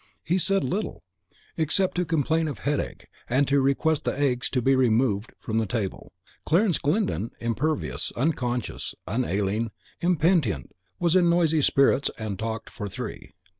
[0.23, 1.03] He said little,
[1.57, 5.67] except to complain of headache, and to request the eggs to be removed from the
[5.67, 6.11] table.
[6.43, 9.69] Clarence Glyndon impervious, unconscious, unailing,
[9.99, 13.33] impenitent was in noisy spirits, and talked for three.